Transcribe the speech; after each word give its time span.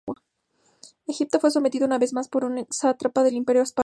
Egipto 1.05 1.39
fue 1.39 1.51
sometido 1.51 1.85
una 1.85 1.99
vez 1.99 2.11
más 2.11 2.27
por 2.27 2.43
un 2.43 2.65
sátrapa 2.71 3.21
del 3.21 3.35
Imperio 3.35 3.61
persa. 3.61 3.73